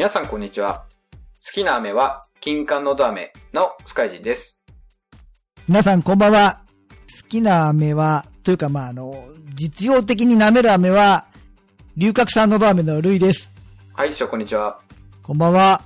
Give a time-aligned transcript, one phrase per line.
[0.00, 0.86] 皆さんこんにちは。
[1.44, 4.64] 好きな飴は金柑のど飴のスカイジンです。
[5.68, 6.62] 皆さんこんばんは。
[7.22, 11.26] 好きな飴は、というかまああの、実用的に舐める飴は、
[11.98, 13.50] 龍角散のど飴のルイです。
[13.92, 14.80] はい、師匠こんにちは。
[15.22, 15.82] こんばんは。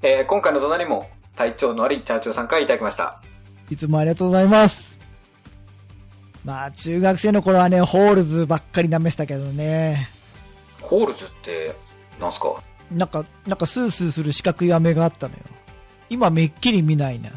[0.00, 3.20] えー、今回の隣も体調の悪いチャーチョーさんからいただきました。
[3.70, 4.94] いつもありがとうございます。
[6.46, 10.08] まあ中学生の頃はね、ホールズばっかり舐めてたけどね。
[10.80, 11.74] ホールズって、
[12.18, 12.54] なんすか？
[12.94, 15.40] なんか、なんかスースーする四角い飴があったのよ。
[16.08, 17.30] 今めっきり見ないな。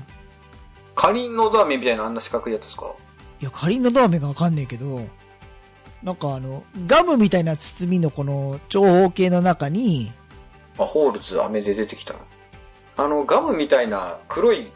[0.96, 2.94] カリンのど飴みたいなあんな四角いやつですか？
[3.42, 5.02] いや、カリンのど飴がわかんねえけど、
[6.04, 10.12] なんかあの、ガムみたいな包みのこの長方形の中に、
[10.78, 12.20] あ、ホールズ飴で出てきたの。
[12.98, 14.72] あの、ガムみたいな黒い、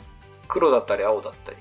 [0.47, 1.57] 黒だったり青だったり。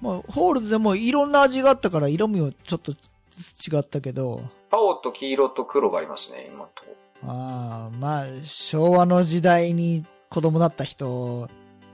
[0.00, 6.96] まあ、ホールズでもいろんな味があったから色味はちょっと違ったけど、青と黄色と黒がありますね、今のとこ。
[7.26, 11.48] ああ、まあ、昭和の時代に子供だった人、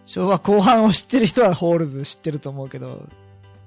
[0.06, 3.02] 昭和後半を知ってる人はホールズ知ってると思うけど、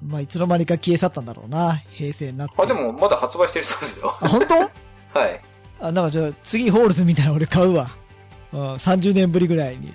[0.03, 2.56] まあ、いつの間にか消え去ったんだろうな、平成になって。
[2.58, 4.18] あ、でもまだ発売してるそうですよ。
[4.22, 4.56] あ、本当？
[5.20, 5.42] はい。
[5.80, 7.92] あ、なんかじゃあ次ホールズみたいなの俺買うわ。
[8.53, 9.94] うん、30年ぶりぐらいに。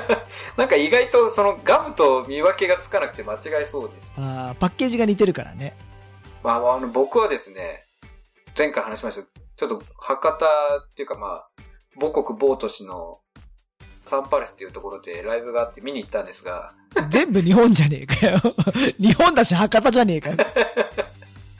[0.56, 4.14] なんか意外とそのガムと見分けがつかなくて間違いそうです。
[4.16, 5.76] あーパッケージが似てるからね。
[6.42, 7.84] まあ、あの、僕はですね、
[8.56, 10.38] 前回話しましたちょっと博多っ
[10.94, 11.46] ていうかまあ、
[12.00, 13.18] 母国某都市の
[14.06, 16.72] サンパレスっていうところでライブがあって見に行ったんですが、
[17.10, 18.40] 全部日本じゃねえかよ。
[18.98, 20.36] 日本だし博多じゃねえかよ。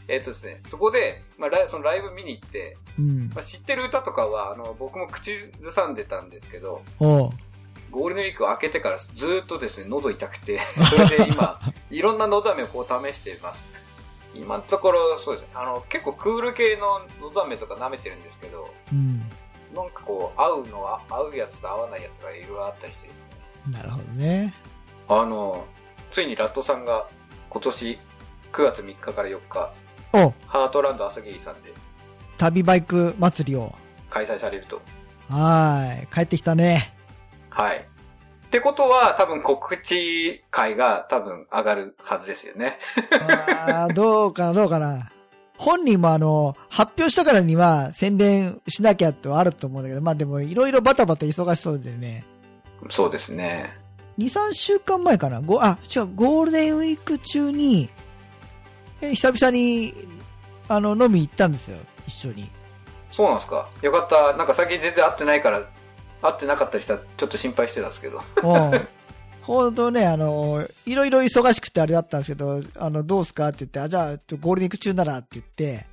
[0.08, 3.30] えっとですね、そこで、まあライ、そのライブ見に行って、うん。
[3.34, 6.82] まあ、知ってる歌とかは、あの、僕も口ずさんでたんですけど。
[6.98, 10.58] ゴールデンウィーク明けてからずーっとですね、喉痛くて、
[10.88, 11.60] それで今、
[11.90, 13.79] いろんなのど飴をこう試しています。
[14.34, 19.18] 今のところ、そうですね、あの、結構クール系ののど飴とか舐めてるんですけど、うん。
[19.74, 23.26] なんかこう、合うのは、合うやつと合わないやつがいろいろあったりしてですね。
[23.72, 24.54] なるほどね。
[25.08, 25.64] あの、
[26.10, 27.08] ついにラットさんが
[27.48, 27.98] 今年
[28.52, 29.72] 9月3日から4日、
[30.12, 31.72] おハートランド朝霧さんで
[32.36, 33.74] 旅バイク祭りを。
[34.08, 34.80] 開催されると。
[35.28, 36.06] はーい。
[36.08, 36.96] 帰ってきたね。
[37.48, 37.86] はい。
[38.50, 42.80] ってことは、多分告知会が多分上がるはずですよね。
[43.64, 45.08] あーどうかな、 どうかな。
[45.56, 52.24] 本人もあの、発表したからには宣伝しなきゃってはあると思うんだけど、まあでもいろいろバタバタ忙しそうでね。
[52.88, 53.78] そうですね。
[54.18, 55.40] 2、3週間前かな。
[55.40, 57.88] ご、あ、違う、ゴールデンウィーク中に、
[59.00, 59.94] え久々に、
[60.66, 61.76] あの、飲み行ったんですよ。
[62.08, 62.50] 一緒に。
[63.12, 63.68] そうなんですか。
[63.80, 64.36] よかった。
[64.36, 65.62] なんか最近全然会ってないから、
[66.22, 68.22] 会ってなかったりしたらちょっと心配してたんですけど。
[68.42, 68.88] うん。
[69.42, 75.86] ほんとね、あの、いろいろ忙しくてあれだったんですけど、あの、どうすかって言って、あ、じゃあ、ゴールデンウィーク中ならって言って、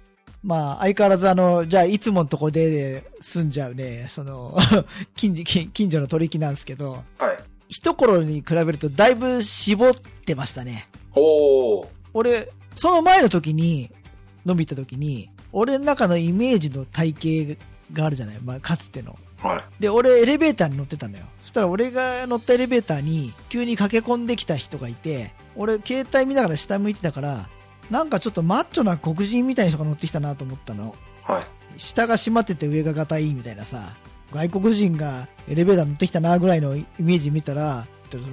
[0.44, 4.58] まあ、相変わらずあの、じゃあ、いつものとこでで住んじゃうね、その、
[5.16, 7.38] 近所、近近所の取引なんですけど、はい。
[7.70, 9.92] 一頃に比べるとだいぶ絞っ
[10.26, 10.88] てましたね。
[11.16, 11.88] おー。
[12.14, 13.92] 俺、その前の時に、
[14.46, 17.62] 飲み行った時に、俺の中のイメージの体型
[17.94, 19.18] があるじゃないまあ、かつての。
[19.42, 19.81] はい。
[19.81, 21.25] で、俺エレベーターに乗ってたのよ。
[21.44, 27.50] そしたら俺が乗ったエレベーターに急に駆け込んできた人がいて、俺携帯見ながら下向いてたから、
[27.90, 30.96] なんかちょっとマッチョな黒人みたいな人が乗ってきたなと思ったの。
[31.24, 31.80] はい。
[31.80, 33.96] 下が閉まってて上がガタイみたいなさ、
[34.31, 37.86] 外国人がエレベーター乗ってきたなぐらいのイメージ見たら、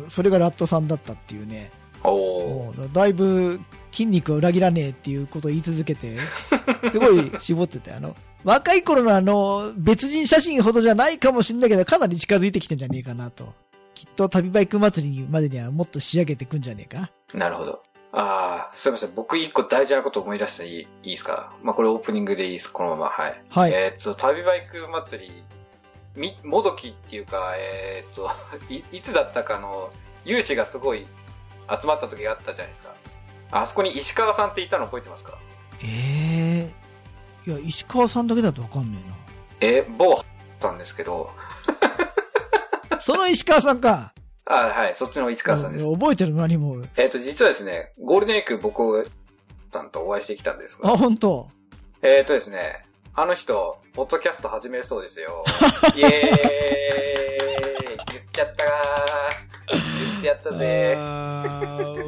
[0.08, 1.70] それがラットさんだったっていうね。
[2.10, 3.60] おだいぶ
[3.92, 6.16] 筋肉を裏切らねえっていうことを言い続けて、
[6.92, 13.52] すごい絞ってて、あの、若い頃のあの、別人写真ほどじゃないかもしんないけど、かなり近づいてきてんじゃねえかなと。
[13.94, 17.10] きっと旅バイク祭りまでにはもっと仕上げてくんじゃねえか。
[17.32, 17.82] なるほど。
[18.12, 19.14] あー、すいません。
[19.14, 21.52] 僕一個大事なこと思い出していいいいですか？
[21.62, 22.72] まあ、これオープニングでいいです。
[22.72, 23.06] このまま。
[23.06, 23.42] はい。
[23.48, 23.72] はい。
[23.72, 25.42] えーっと、旅バイク祭り、
[26.14, 28.30] み、もどきっていうか、えーっと、
[28.72, 29.90] い、いつだったかの、
[30.24, 31.06] 有志がすごい
[31.80, 32.94] 集まった時があったじゃないですか。
[33.50, 35.38] あそこに石川さんっていたの覚えてますか？
[35.82, 36.70] え
[37.46, 38.98] えいや、石川さんだけだとわかんね
[39.60, 40.18] えー、某
[40.60, 41.30] さんですけど、
[42.90, 43.00] えな。
[43.00, 44.12] その石川さんか。
[44.46, 45.84] あはい、そっちの市川さんです。
[45.90, 46.82] 覚えてる何も。
[46.96, 49.10] えーっと、実はですね、ゴールデンウィーク僕、
[49.72, 51.48] さんとお会いしてきたんですあ、が、本当
[52.02, 52.84] えーっとですね、
[53.14, 55.44] あの人、ポッドキャスト始めるそうですよ。
[55.96, 59.23] イエーイ言っちゃったー言
[60.32, 60.96] ってやったぜ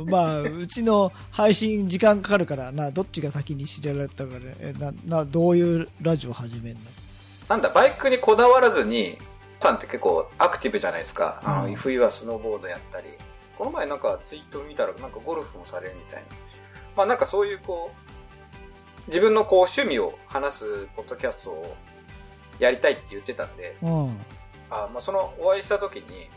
[0.06, 6.80] まあ、うちの配信時間かかるからな、どっちが先に知られたから、え、な、な、どういうラジオ始めんの？
[7.48, 9.18] なんだ、バイクにこだわらずに、
[9.60, 11.40] さんって結構アクティブじゃないですか。
[11.44, 13.06] あの、うん冬はスノーボードやったり。
[13.58, 16.26] この前なんかツイート見たらなんかゴルフもされるみたいな。
[16.94, 17.90] まあなんかそういうこ
[19.06, 21.74] う、自分のこう趣味を話すポッドキャストを
[22.58, 24.08] やりたいって言ってたんで、うん。
[24.68, 26.28] あ、まあ、そのお会いした時に、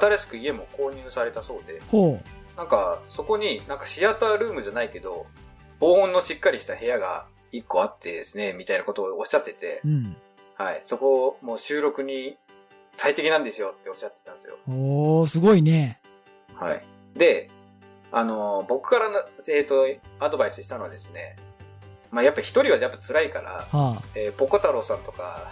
[0.00, 2.20] 新しく家も購入されたそうで、ほ
[2.56, 5.26] なんか、そこになんかシアタールームじゃないけど、
[5.80, 9.88] 防音のしっかりした部屋が一個あってですね、みたいなことをおっしゃっててう。
[9.88, 10.16] う、ん。
[10.56, 10.80] はい。
[10.82, 12.36] そこ、もう収録に
[12.94, 14.58] 最適なんですよっておっしゃってたんですよ。
[14.68, 16.00] おー、すごいね。
[16.54, 16.84] はい。
[17.14, 17.50] で、
[18.12, 19.86] あの、僕からの、えっ、と、
[20.20, 21.36] アドバイスしたのはですね、
[22.10, 25.48] まあやっぱ一人はやっぱ辛いから、はえーポコ太郎さんとか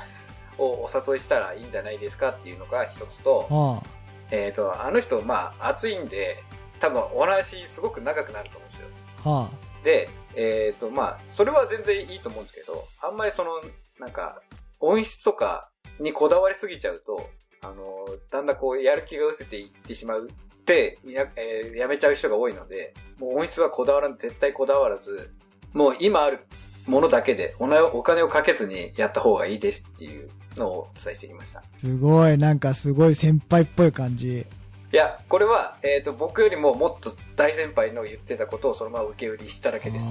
[0.59, 3.83] をお誘いしたらいいんじゃないですかっていうのが一つとあ、、は
[4.31, 6.43] えっ、と、あの人、まあ暑いんで、
[6.79, 8.89] 多分お話すごく長くなると思うんですよ。
[9.25, 9.51] あ、は
[9.85, 13.61] で、えっ、と、まあ、それは全然いいと思うんですけど、あんまりその、
[13.99, 14.41] なんか、
[14.79, 17.29] 音質とかにこだわりすぎちゃうと、
[17.63, 25.31] あの、だんだんこう、やる気が失せていってしまうって、や,、えーやめちゃう人が多いので、もう音質はこだわらん、絶対こだわらず、
[25.73, 26.47] もう今ある
[26.91, 31.63] ものだけでおなお金をかけずにやった方がいいですっていうのをお伝えしてきました。
[31.79, 34.47] すごい、なんかすごい先輩っぽい感じ。
[34.93, 40.07] いや、これは、えっ、と、僕よりももっと大先輩の言ってたことをそのまま受け売りしただけです。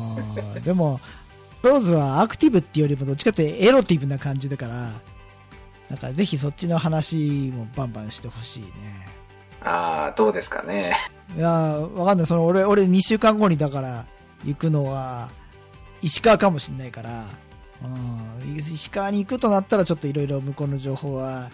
[0.64, 1.02] でも、
[1.62, 4.94] ローズはアクティブっていうよりもどっちかっていうとエロティブな感じだから、
[5.90, 8.70] なんかぜひそっちの話もバンバンしてほしいね。
[9.62, 10.96] ああ、どうですかね。
[11.36, 12.28] いやーわかんない。
[12.28, 14.06] その俺、俺2週間後にだから
[14.46, 15.30] 行くのは
[16.02, 17.26] 石川かもしんないから、
[17.84, 17.88] う
[18.46, 21.50] ん、石川に行くとなったらちょっといろいろ向こうの情報は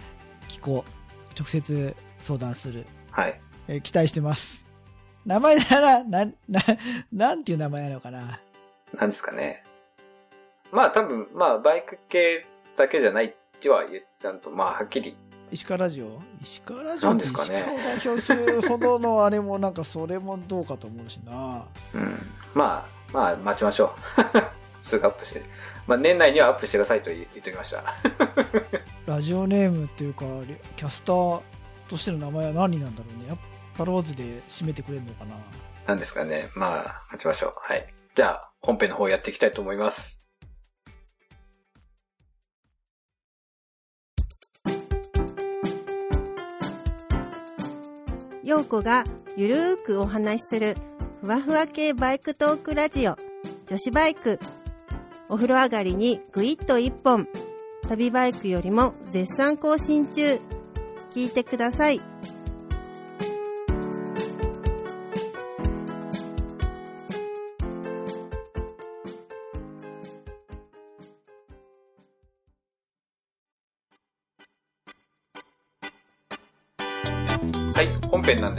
[0.47, 0.91] 聞こう。
[1.37, 2.85] 直接相談する。
[3.11, 3.41] はい。
[3.67, 4.63] えー期待してます。
[5.25, 6.63] 名前なら、な、な、
[7.11, 8.39] なんていう名前なのかな？
[8.97, 9.65] なんですかね。
[10.71, 12.45] まあ多分、まあバイク系
[12.77, 15.17] だけじゃないっては言っちゃんと、まあはっきり。
[15.55, 16.21] 石川ラジオ？
[16.43, 21.63] 石川ラジオですかねを代表するほどのあれもなんかそれもどうかと思うしな。
[21.93, 22.19] うん。
[22.53, 24.83] まあ、まあ待ちましょう。
[24.85, 25.43] すぐアップして。
[25.87, 27.85] まあ年内にはアップしてくださいと言言っときました。
[29.07, 31.41] ラジオネームっていうか、リキャスター
[31.87, 33.29] としての名前は何なんだろうね。
[33.29, 33.37] やっ
[33.77, 35.35] ぱローズで締めてくれるのかな。
[35.87, 36.49] なんですかね。
[36.53, 37.53] まあ、待ちましょう。
[37.55, 37.87] はい。
[38.13, 40.24] じゃあ、本編の方やっていきたいと思います。
[48.45, 49.05] 陽子が
[49.35, 50.77] ゆるーくお話しする
[51.19, 53.17] ふわふわ系バイクトークラジオ。
[53.65, 54.39] 女子バイク。
[55.29, 57.27] お風呂上がりにぐいっと一本。
[57.89, 60.39] 旅バイクよりも絶賛更新中。
[61.11, 62.14] 聞いてくださいはい。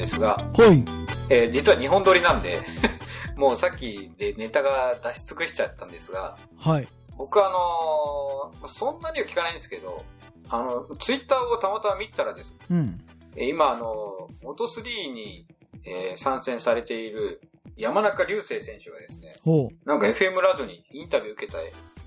[0.06, 0.84] ですが、ほい。
[1.28, 2.60] えー実は日本撮りなんで、
[3.36, 6.88] もうさっきでネタが出し尽くしちゃったんですが、はい。
[7.16, 10.04] 僕あのーそんなには聞かないんですけど、
[10.48, 13.00] あの、ツイッターをたまたま見たらですね、うん。
[13.34, 15.44] えー今あの、モト3に、
[15.84, 17.40] えー参戦されている
[17.76, 19.88] 山中隆星選手がですね、ほう。
[19.88, 21.58] なんか FM ラジオにインタビュー受けた、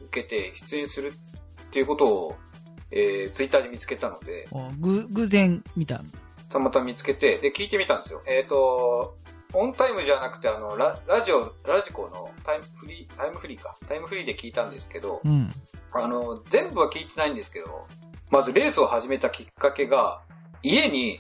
[0.06, 2.36] 受けて出演するっていうことを、
[2.92, 4.48] えー、ツイッターで見つけたので、
[4.80, 6.02] 偶然見た。
[6.50, 8.22] たまたま見つけて、で、聞いてみたんですよ。
[8.26, 9.18] えっ、と、
[9.54, 13.78] オンタイムじゃなくて、あの、ララジオ、ラジコのタイムフリー、タイムフリーか。
[13.88, 15.52] タイムフリーで聞いたんですけどう、ん。
[15.92, 17.88] あの、全部は聞いてないんですけど、
[18.30, 20.22] まずレースを始めたきっかけが、
[20.62, 21.20] 家に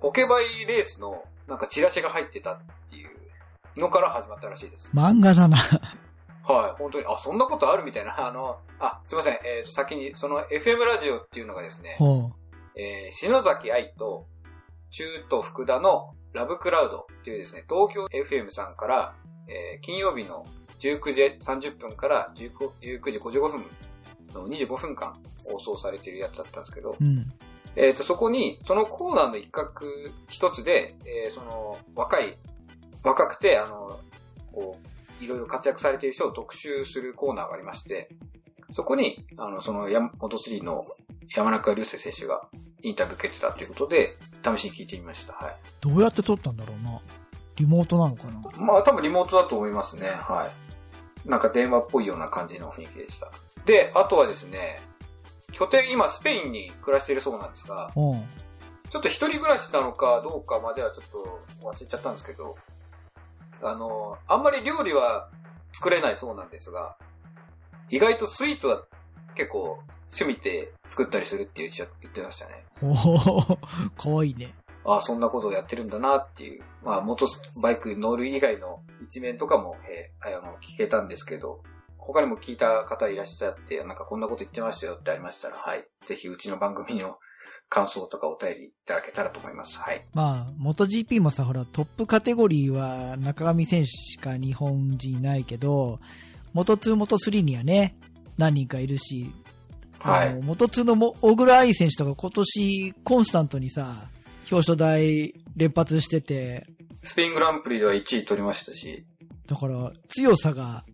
[0.00, 2.60] ポケバイレースのなんかチラシが入ってたっ
[2.90, 4.90] ていうのから始まったらしいです。
[4.94, 5.56] 漫画だな。
[6.42, 12.30] はい、本当に、あ、そんなことあるみたいな、 あの、あ、すいません、えっ、と、先に、その FM ラジオっていうのがですね、ほ
[12.76, 14.26] えー篠崎愛と
[14.90, 19.14] 中と福田のラブクラウドっていうですね、東京 FM さんから、
[19.48, 20.46] えー金曜日の
[20.78, 23.64] 19時30分から19 19時55分
[24.32, 26.96] の25分間放送されているやつだったんですけど、う。
[27.00, 27.32] うん。
[27.76, 29.70] えっ、と、そこに、そのコーナーの一角
[30.28, 32.36] 一つで、えーその、若い、
[33.02, 34.00] 若くて、あの、
[34.52, 34.78] こ
[35.20, 38.08] う、いろいろ活躍されている人を特集するコーナーがありまして、
[38.70, 40.84] そこに、あの、その、ヤモト3の
[41.34, 42.48] 山中隆星選手が
[42.82, 45.32] インタビュー受けてたということで、試しに聞いてみました。
[45.34, 45.56] はい。
[45.80, 47.00] どうやって撮ったんだろうな。
[47.56, 48.64] リモートなのかな。
[48.64, 50.08] まあ、多分リモートだと思いますね。
[50.08, 50.50] は
[51.26, 51.28] い。
[51.28, 53.30] なんか電話っぽいような感じの雰囲気でした。
[53.66, 54.80] で、あとはですね、
[55.52, 58.24] 拠点、今スペインに暮らしているそうなんですが、うん。
[58.90, 62.56] ちょっと一人暮らしなのかどうかまではちょっと忘れちゃったんですけど、
[63.62, 65.28] あの、あんまり料理は
[65.72, 66.96] 作れないそうなんですが、
[67.90, 68.82] 意外とスイーツは
[69.36, 69.78] 結構
[70.12, 72.64] 趣味で作ったりするって言っちゃ言ってましたね。
[72.82, 73.58] おお
[73.96, 74.54] かわいいね。
[74.84, 77.26] ああ、そんなことをやってるんだなっていう、まあ、元
[77.62, 81.62] バイクに乗る以外の一面とかも、えーあの、聞けたんですけど、
[81.98, 85.84] 他にも聞いた方いらっしゃって、なんかこんなこと言ってましたよってありましたら、はい。
[86.08, 87.18] ぜひうちの番組の
[87.68, 89.78] 感想とかお便りいただけたらと思います。
[89.78, 90.04] はい。
[90.14, 96.00] まあ、元 GP もさ、ほら、トップカテゴリーは中上選手しか日本人いないけど、
[96.52, 97.96] 元2、元3にはね、
[98.38, 99.30] 何人かいるし、
[100.00, 104.08] はい元2のも小倉愛選手とか今年コンスタントにさ、
[104.50, 106.66] 表彰台連発してて、
[107.04, 109.04] スペイングランプリでは1位取りましたし、
[109.46, 110.84] だから強さが、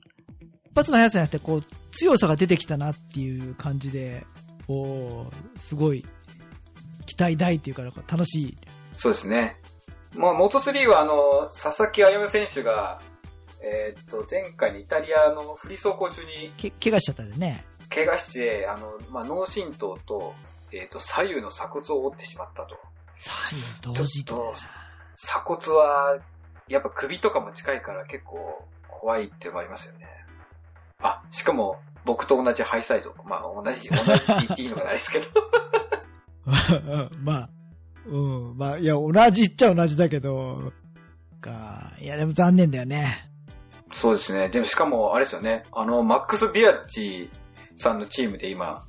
[0.40, 4.24] 一発の速さじゃなくて、こう、強さが出てきたなっていう感じで、
[4.68, 6.04] おーすごい、
[7.06, 8.58] 期待大っていうか、楽しい。
[8.94, 9.56] そうですね。
[10.14, 13.00] まあ、元3はあの、佐々木歩夢選手が、
[13.60, 17.64] えーっと、前回のイタリアのフリー走行中にけ、怪我しちゃったんでね。
[17.96, 20.34] 怪我して、あの、まあ、脳震盪と、
[20.70, 22.76] えーっと、左右の鎖骨を折ってしまったと。
[23.20, 24.54] 左右同時でちょっと
[25.16, 26.18] 鎖骨は、
[26.68, 30.06] やっぱ首とかも近いから結構怖いっていうのもありますよね。
[31.00, 33.14] あ、しかも僕と同じハイサイド。
[33.24, 35.26] まあ同じ、同じって言いいのかないですけど。
[37.22, 37.48] まあ、
[38.06, 40.72] うん、まあ、いや、同じっちゃ同じだけど、
[41.40, 43.30] か、いや、でも残念だよね。
[43.92, 44.48] そうですね。
[44.48, 45.64] でもしかもあれですよね。
[45.72, 47.30] あの、マックス・ビアッチ
[47.76, 48.86] さんのチームで今、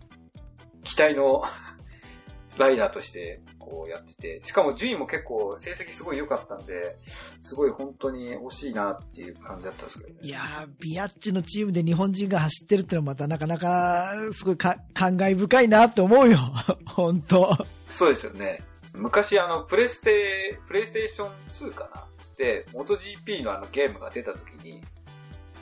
[0.84, 1.44] 期待の
[2.58, 6.98] ライダーとしてこうやってて、しかも順位も結構成績すごい良かったんで、
[7.42, 10.20] すごい本当に惜しいなっていう感じだったんですけどね。
[10.24, 16.38] いやー、ビアッチのチームで日本人が走ってるってのはまたなかなか、すごいか感慨深いなって思うよ。
[16.88, 17.56] 本当
[17.90, 18.64] そうですよね。
[18.94, 21.32] 昔あの、プレステ、プレイステーション
[21.70, 22.08] 2かな？
[22.38, 24.84] で、MotoGP のあのゲームが出た時に、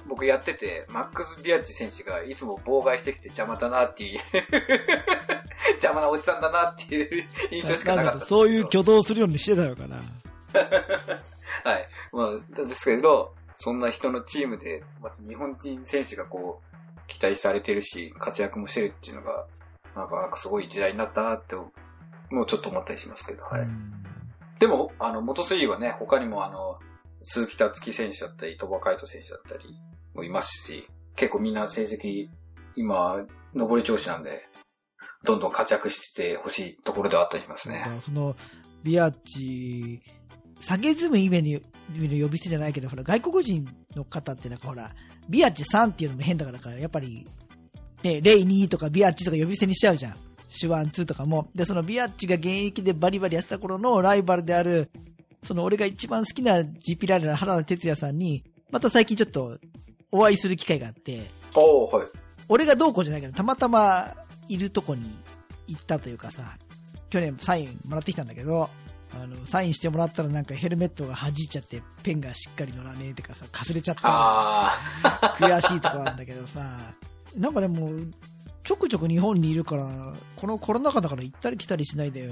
[0.08, 4.20] 僕やってて、マックス・ビアッチ選手がいつも妨害してきて邪魔だなっていう、
[5.76, 8.26] 邪魔なおじさんだなっていう印象しかなかった。
[8.28, 9.98] そういう挙動をするようにしてたのかな。
[11.64, 11.88] はい。
[12.12, 12.24] ま
[12.64, 19.48] あ、ですけど、そんな人のチームで、まあ、日本人選手がこう、期待されてるし、活躍もしてるっていうのが、
[19.96, 23.62] なんか、すごい時代になったなって、もうちょっと思ったりしますけど、はい。
[23.62, 24.06] うん
[24.60, 26.80] でも、あの、元3はね、他にもあの、
[27.24, 29.80] 鈴木達樹選手だったり、鳥羽海斗選手だったり
[30.16, 32.28] もいますし、結構みんな成績、
[32.76, 34.44] 今、上り調子なんで、
[35.24, 37.86] どんどん活躍してほしいところではあったりしますね。
[38.02, 38.36] その、
[38.84, 40.02] ビアッチ、
[40.62, 41.62] 下げずむ意味に、
[41.96, 44.94] 意味の呼び捨てじゃないけど、ほら、外国人の方ってなんかほら、
[45.30, 47.28] ビアッチさんっていうのも変だから、やっぱり、
[48.04, 50.18] ね、レイニーとかビアッチとか呼び捨てにしちゃうじゃん。
[50.50, 51.50] シュワン2とかも。
[51.56, 54.90] で、そのビアッチが現役でバリバリやってた頃のライバルである、
[55.44, 59.58] その俺が一番好きな GP ライダーの原田哲也さんに、また最近ちょっと
[60.12, 62.08] お会いする機会があって、はい。
[62.48, 64.16] 俺がどうこうじゃないけど、たまたま
[64.48, 65.18] いるとこに
[65.68, 66.58] 行ったというかさ、
[67.10, 68.70] 去年サインもらってきたんだけど、
[69.14, 74.02] あの、サインしてもらったらなんかヘルメットが弾いちゃって、ペンがしっかり乗らねえってかさ、かすれちゃった。
[74.04, 74.80] あ
[75.38, 76.94] 悔しいとこなんだけどさ、
[77.36, 77.92] なんかでも、
[78.64, 82.30] ちょくちょく日本にいるから、このコロナ禍だから行ったり来たりしないで、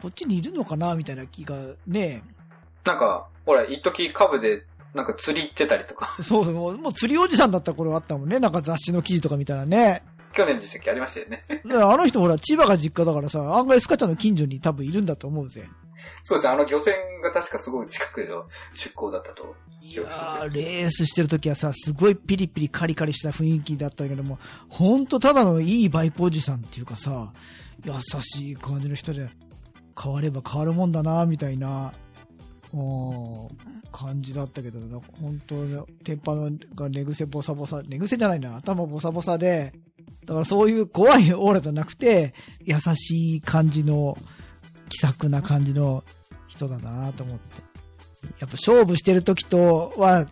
[0.00, 1.56] こっちにいるのかなみたいな気が
[1.86, 2.88] ね、ー。
[2.88, 8.38] なんか、ほら、一時株で、なんか釣り行ってたりとか、 そう、もうもう釣りおじさんだった頃あったもんね。
[8.38, 10.02] なんか雑誌の記事とか見たらね。
[10.34, 11.44] 去年実績ありましたよね。
[11.64, 15.68] であの人ほら、千葉が実家だからさ、案外スカちゃんの近所に多分いるんだと思うぜ。
[16.22, 19.54] そうですね、あの漁船が確かすごい近くの出港だったと。
[19.80, 27.32] いやーレースしてる時はさ、すごいピリピリカリカリした雰囲気だったけども、ほんとただのいいバイクおじさんっていうかさ、
[27.84, 29.28] 優しい感じの人で、
[30.00, 31.92] 変われば変わるもんだな、みたいな、
[33.92, 39.72] 感じだったけど、なんか本当に、天パのが寝癖ボサボサ、寝癖じゃないな、頭ボサボサで、
[40.24, 44.16] だからそういう怖いオーラじゃなくて、優しい感じの、
[44.88, 46.04] 気さくな感じの
[46.48, 47.62] 人だなと思って。
[48.38, 50.26] やっぱ勝負してる時とは、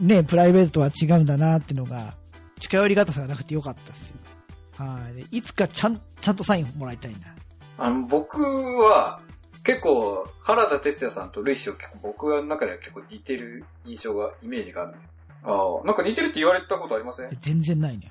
[0.00, 2.14] ね、プライベートは違うんだなっていうのが、
[2.58, 4.16] 近寄り方さがなくてよかったですよ。
[4.76, 4.98] は
[5.30, 5.38] い。
[5.38, 7.18] いつかちゃん、ちゃんとサインもらいたいな。
[7.78, 9.20] あの、僕は、
[9.68, 15.10] 結構、原田哲也さんとルイシを結構僕の中では結構似てる印象が、イメージがあるんです
[15.44, 17.26] ああ、なんか似てるって言われたことありません？
[17.26, 18.10] あ、全然ないね。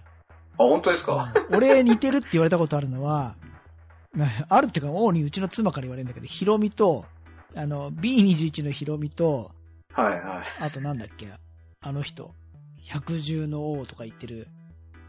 [0.58, 3.36] 本当ですか、うん俺似てるって言われたことあるのは、
[4.14, 7.06] ねあるっていうか、主にうちの妻から言われるんだけど、ヒロミと、
[7.56, 9.50] あの、B21 のヒロミと、
[9.94, 10.64] はいはい。
[10.64, 11.28] あとなんだっけ、
[11.82, 12.32] あの人、
[12.86, 14.48] 百獣の王とか言ってる、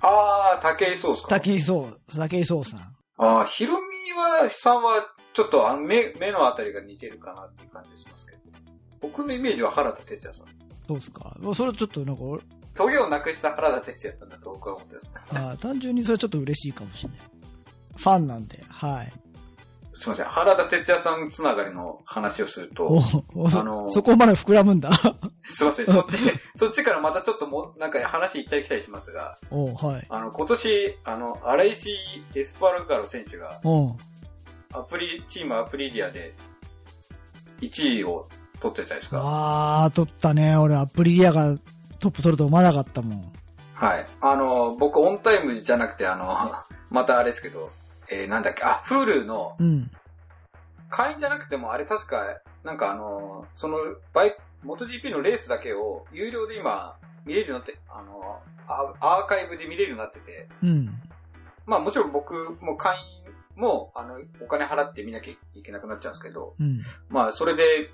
[0.01, 1.41] ああ、竹井壮ですか？
[1.41, 2.81] 武井壮、武井壮さん。
[3.19, 5.05] ああ、ヒロミは、さんは、
[5.39, 8.39] ちょっとあの目、目のあたりが似てるかなっていう感じがしますけど。
[9.01, 10.47] 僕のイメージは原田哲也さん。
[10.89, 11.37] そうですか。
[11.55, 12.43] それちょっとなんか俺、
[12.75, 15.09] トゲをなくした原田哲也さんだと僕は思ってます。
[15.31, 17.19] あー単純にそれちょっと嬉しいかもしれない。
[17.97, 19.13] ファンなんで、はい。
[19.95, 20.27] すいません。
[20.27, 24.91] 原田哲也さんつながりの話をすると、あのーそこまで膨らむんだ。
[25.45, 25.87] すいません。
[25.87, 26.17] そっち、
[26.59, 30.07] そっちからまたちょっともう、なんか話行ったり来たりしますが、おはい。
[30.09, 31.91] あの、今年、あの、荒石
[32.35, 33.95] エスパルガロ選手が、お
[34.73, 36.35] アプリ、チームアプリリアで
[37.61, 38.29] 1位を
[38.61, 39.23] 取ってたじゃないですか？
[39.25, 40.57] あー、取ったね。
[40.57, 41.57] 俺、アプリリアが
[41.99, 43.33] トップ取ると思わなかったもん。
[43.75, 44.07] はい。
[44.21, 46.53] あの、僕オンタイムじゃなくて、あの、
[46.91, 47.71] またあれですけど、
[48.11, 49.91] えー、なんだっけ、あ、フールのうん。
[50.91, 52.25] 会員じゃなくても、あれ確か、
[52.65, 53.77] なんかあの、その、
[54.15, 56.97] バイク、元 GP のレースだけを有料で今
[57.27, 60.89] 見れるようになって、あの、アアーカイブで見れるようになってて、うん。
[61.67, 63.18] まあもちろん僕も会員
[63.59, 66.81] も、あの、お金払って見なきゃいけなくなっちゃうんですけど、うん。
[67.09, 67.91] まあそれで、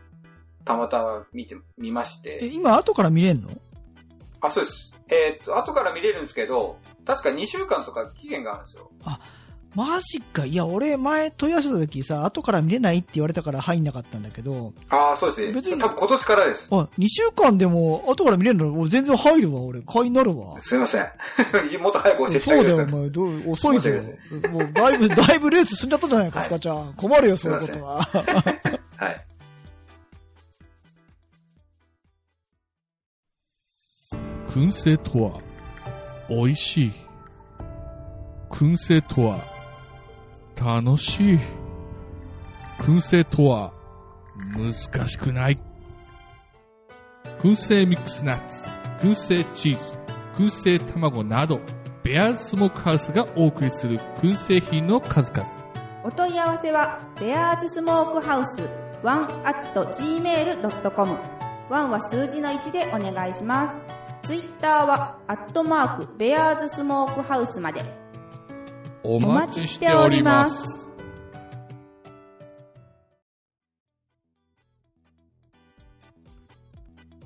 [0.65, 3.51] たまたま見て、見ましえ、て、今後から見れんの？
[4.41, 4.93] あ、そうです。
[5.09, 8.91] えーっと、後から見れるんですけど、確か2週間とか期限があるんですよ。
[9.75, 10.45] マジか。
[10.45, 15.53] いや、俺、前問い合わせた時さ、後から見れないって言われたから入んなかったんだけど、ああ、そうですね。
[15.53, 16.69] 別に多分今年からです。
[16.71, 19.81] あ、2週間でも後から見れるの俺全然入るわ、俺。
[19.81, 20.61] 会員になるわ。
[20.61, 21.03] すいません。
[21.83, 22.99] もっと早く教えてそうだよ、あげてください。
[22.99, 23.11] お前。
[23.11, 23.91] どう遅いぞ。
[24.51, 26.95] もう、だいぶ、 だいぶレース進んじゃったじゃないか、はいスカちゃん。
[26.95, 27.97] 困るよ、そういうことは。
[28.97, 29.27] はい。
[34.49, 35.41] 燻製とは
[36.29, 36.93] 美味しい。
[38.51, 39.54] 燻製とは
[40.57, 41.39] 楽しい。
[42.79, 43.73] 燻製とは
[44.57, 45.59] 難しくない。
[47.39, 48.69] 燻製ミックスナッツ、
[49.01, 49.99] 燻製チーズ、
[50.37, 51.61] 燻製卵など、
[52.03, 55.49] ベアーズスモークハウスがお送りする燻製品の数々。
[56.03, 58.63] お問い合わせは、ベアーズスモークハウス
[59.03, 61.19] 1 at gmail.com。
[61.71, 63.73] 1は数字の1でお願いしま
[64.23, 64.29] す。
[64.29, 68.04] ツイッターは、アットマーク、ベアーズスモークハウスまで。
[69.07, 70.91] お待ちしております。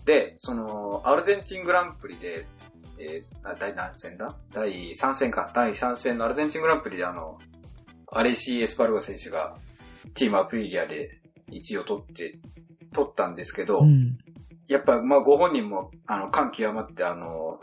[0.05, 2.47] で、その、アルゼンチングランプリで、
[2.99, 4.35] えー、あ第何戦だ？
[4.53, 5.53] 第3戦か。
[5.55, 7.39] 第3戦のアルゼンチングランプリであの、
[8.11, 9.57] アレシー・エスパルガ選手が、
[10.17, 12.39] チームアプリリアで1位を取って、
[12.93, 14.19] 取ったんですけど、うん。
[14.67, 17.61] やっぱ、まあ、ご本人も、あの、感極まって、あの、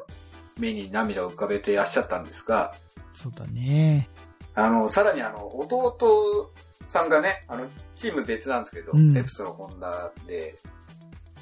[0.57, 2.75] 目に涙を浮かべていらっしゃったんですが、
[3.15, 4.09] そうだね。
[4.53, 6.51] あの、さらにあの、弟
[6.87, 10.59] さんがね、あの、チーム別なんですけど、うんレプスのホンダで、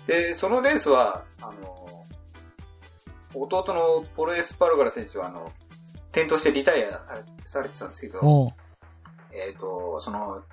[0.07, 2.05] で、そのレースは、あの、
[3.33, 5.51] 弟のポロエスパルガラ選手は、あの、
[6.12, 7.01] 転倒してリタイア
[7.47, 8.53] されてたんですけど。
[9.31, 10.43] えっ、と、その、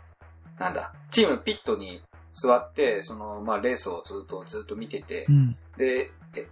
[0.58, 2.02] なんだ、チームピットに
[2.32, 5.56] 座って、その、まあ、レースをずっとずっと見ててう、ん。
[5.76, 6.46] で、え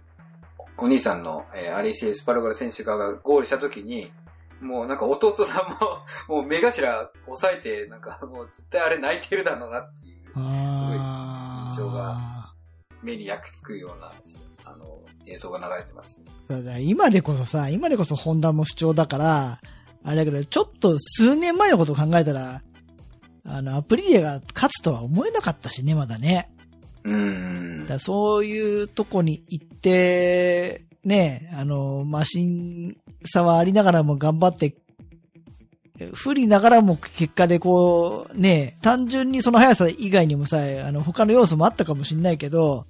[0.77, 4.11] お兄さんの、えーアリシエ・スパルガラ選手がゴールした時に、
[4.61, 5.99] もうなんか弟さんも、
[6.41, 12.39] もう目頭押さえて、なんか もう絶対あれ泣いてるだろうなっていう、あすごい印象ーが。
[13.01, 14.11] 目に焼き付くような、
[14.65, 16.19] あの、映像が流れてます、
[16.49, 16.81] ね。
[16.81, 19.61] 今でこそさ、今でこそホンダも不調だから、
[20.03, 22.61] あれだけど、ちょっと数年前のことを考えたら、
[23.45, 26.51] あの、アプリリアが勝つとは思えなかったしね、まだね。
[27.03, 27.15] うー
[27.83, 34.75] んだそういうとこに行って、ね、あの、マシン差はありながらも頑張って、
[36.13, 42.85] 不利ながらも結果でこう、ね、単純にその速さ以外にもさ、あの、他の要素もあったかもしんないけど、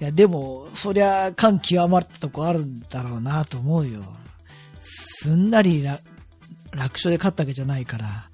[0.00, 4.02] いや、でも、そりゃ、感極まったとこあるんだろうなと思うよ。
[5.22, 6.02] すんなり楽
[6.72, 8.28] 楽勝で勝ったわけじゃないから。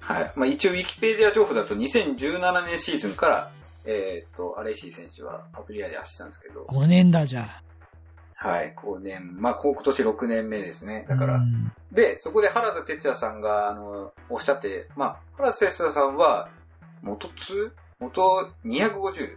[0.00, 0.32] はい。
[0.36, 3.50] まあ一応ウィキペディア情報だと2017年シーズンから、
[3.84, 7.69] えっ、と、アレイシー選手はアプリアで走ったんですけど、5年だじゃあ。
[8.42, 11.06] はい、5年、まあこ今年6年目ですね。
[11.08, 16.48] だから、うんで、そこで原田哲也さんが、あの、おっしゃって、まあ、原田哲也さんは、
[17.02, 17.70] 元 2?
[17.98, 18.22] 元
[18.64, 19.36] 250?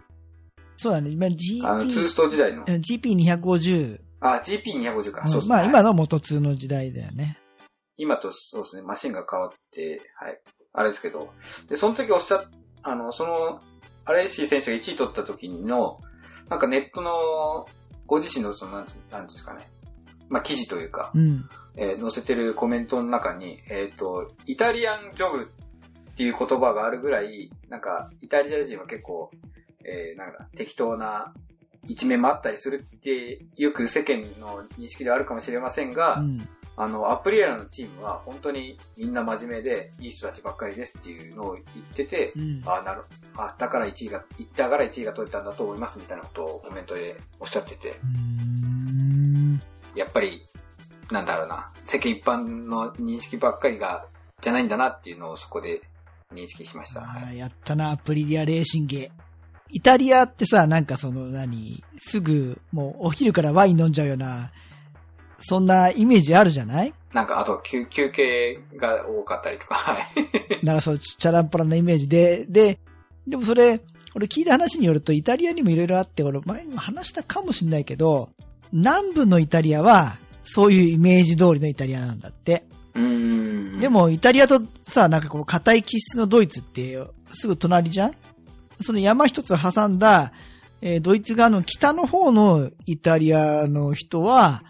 [0.76, 2.64] そうだね、今あの、ツー GP、スト時代の。
[2.64, 5.26] GP250、あ、GP250 か。
[5.26, 5.48] そうですね。
[5.48, 7.38] まあはい今の元2の時代だよね。
[7.96, 10.40] 今と、そうですね、マシンが変わって、はい。
[10.72, 11.32] あれですけど。
[11.68, 12.44] で、その時おっしゃっ、
[12.82, 13.60] あの、その、
[14.04, 16.00] アレイシー選手が1位取った時の、
[16.48, 17.66] なんかネットの、
[18.06, 19.70] ご自身の、その、なんていうんですかね。
[20.28, 21.48] まあ、記事というか、うん。
[21.76, 25.50] えー載せてるコメントの中に、えっ、と、イタリアンジョブ
[26.10, 29.30] っていう言葉があるぐらい、なんか、イタリア人は結構、
[29.84, 31.34] えーなんか、適当な
[31.86, 36.48] 一面もあったりするって、よく世間の認識ではあるかもしれませんが、うん。
[36.76, 42.62] あの、アプリエラのチームは本当にみんな真面目で、いい人たちばっかりですっていうのを言ってて、うん。
[42.66, 43.02] あなる、
[43.36, 44.24] あ、だから1位が、
[44.56, 47.94] だから1位が取れたんだと思いますみたいなことをコメントでおっしゃってて、
[49.94, 50.48] やっぱり、
[51.10, 54.06] なんだろうな、世間一般の認識ばっかりが、
[54.40, 55.80] じゃないんだなっていうのをそこで
[56.34, 57.02] 認識しました。
[57.02, 57.38] はい。
[57.38, 59.12] やったな、アプリリアレーシンゲ。
[59.70, 64.52] イタリアってさ、なんかその何、すぐもうお昼からワイン飲んじゃうような、
[65.46, 66.92] そんなイメージあるじゃない？
[67.12, 70.64] なんか、あと休、休憩が多かったりとか、はい。
[70.64, 72.80] なんかそう、チャランポランなイメージで、で、
[73.26, 73.80] でもそれ、
[74.14, 78.30] 俺聞いた話によると、イタリアにもいろいろあって、俺前にも話したかもしれないけど、
[78.72, 82.64] 南部のイタリアは、そういうイメージ通りのイタリアなんだって。
[82.94, 83.80] うーん。
[83.80, 86.98] で、も、イタリアとさ、なんかこう、硬い気質のドイツって、
[87.32, 88.14] すぐ隣じゃん？
[88.80, 90.32] その山一つ挟んだ、
[90.80, 94.64] えードイツ側の北の方のイタリアの人は、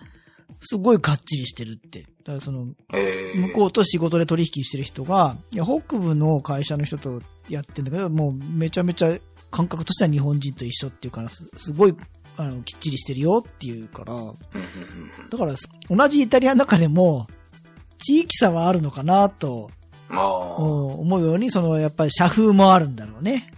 [0.65, 2.01] すごいかっちりしてるって。
[2.01, 9.19] だからその、えー、向こうと仕事で取引してる人が、いや、北部の会社の人とやってんだけど、もうめちゃめちゃ
[9.51, 11.95] 感覚としては日本人と一緒っていうから、すすごい、
[12.37, 14.15] あの、きっちりしてるよっていうから、
[15.31, 15.55] だから、
[15.89, 17.27] 同じイタリアの中でも、
[17.99, 19.71] 地域差はあるのかなと
[20.11, 23.53] 思うように、その、やっぱり社風もあるんだろうね。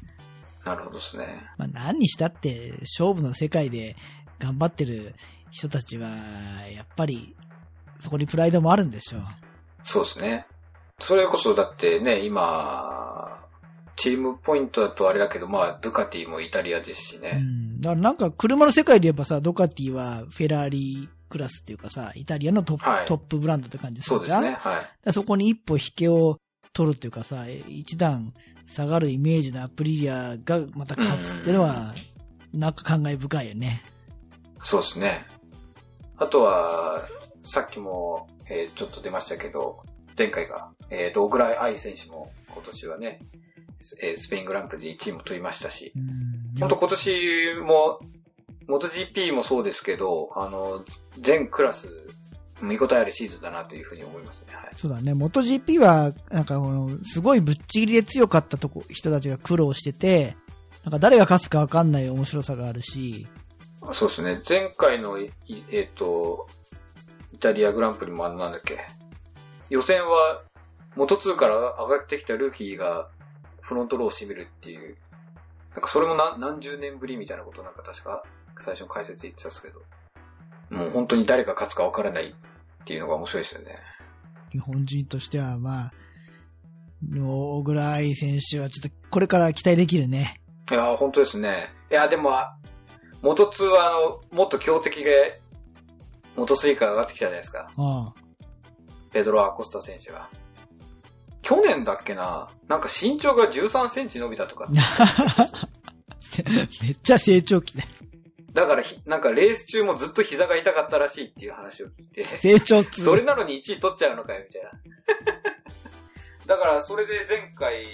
[0.65, 1.45] なるほどですね。
[1.57, 3.97] まあ、何にしたって、勝負の世界で
[4.39, 5.15] 頑張ってる
[5.57, 6.09] 人たちは、
[6.75, 7.35] やっぱり、
[8.03, 9.23] そこにプライドもあるんでしょう。
[9.83, 10.47] そうですね。
[11.01, 13.43] それこそだってね、今、
[13.97, 17.39] チームポイントだとあれだけど、まあ、ドゥカティもイタリアですしうね。
[17.39, 17.81] ん。
[17.81, 24.59] だからなんか車の世界で言えばさ、ドカティはフェラーリクラスっていうかさ、イタリアのトップ,、はいトップブランドって感じそうですね。
[24.61, 24.91] はい。
[25.03, 26.39] らそこに一歩引けを
[26.75, 28.35] 取るっていうかさ、一段
[28.71, 31.95] 下がるイメージのアプリリアがまた勝つっていうのは、
[32.53, 33.83] なんか感慨深いよね。
[34.63, 35.25] そうですね。
[36.19, 37.03] あとは、
[37.43, 39.83] さっきも、えーちょっと出ましたけど、
[40.17, 43.21] 前回が、えー、と、小倉愛選手も今年はね、
[43.81, 46.61] スえースペイングランプリで1位も取りましたし、うん。
[46.61, 48.01] 本当今年も、
[48.69, 50.85] MotoGP もそうですけど、あの、
[51.21, 51.89] 全クラス、
[52.63, 54.55] 見応えあるシーズンだなというふうに思いますね。
[54.55, 54.71] はい。
[54.77, 55.13] そうだね。
[55.15, 56.61] 元 GP は、なんか
[57.05, 60.37] すごいぶっちぎりで強かったとこ、人たちが苦労してて、
[60.83, 63.27] なんか誰が勝つかわかんない面白さがあるし、
[63.93, 64.43] そうですね。
[64.49, 66.49] 前回の、えっ、と、
[67.33, 68.87] イタリアグランプリもあのなんだっけ。
[69.69, 70.43] 予選は、
[70.97, 73.09] 元2から上がってきたルーキーが
[73.61, 74.97] フロントローを占めるっていう。
[75.73, 78.25] なんかそれも何何十年ぶりみたいなことなんか確か
[78.61, 79.81] 最初の解説言ってたんですけど。
[80.71, 82.35] もう本当に誰が勝つかわからないっ
[82.85, 83.77] ていうのが面白いですよね。
[84.51, 85.93] 日本人としては、まあ、
[87.15, 90.41] 小倉愛選手はちょっとこれから期待できるね。
[90.71, 91.69] いやー、本当ですね。
[91.91, 92.57] いや、でも、あ
[93.23, 95.41] 元2はあの、もっと強敵で、
[96.37, 97.71] 元3から上がってきたじゃないですか。
[97.77, 98.13] うん。
[99.11, 100.29] ペドロ・アコスタ選手が。
[101.43, 104.69] 去年だっけななんか身長が13センチ伸びたとか。
[106.83, 107.85] めっちゃ成長期だ。
[108.53, 113.03] だからひ、なんかレース中もずっと膝が痛かったらしいっていう話を聞いて、成長痛。
[113.03, 114.71] それなのに1位取っちゃうのかよ、みたいな。
[116.57, 117.85] だから、それで前回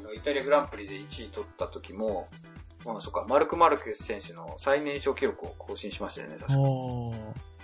[0.00, 2.28] のイタリアグランプリで1位取った時も、
[2.86, 6.58] まあ、そっか、マルク・マルケス選手の最年少記録を更新しましたよね、確か。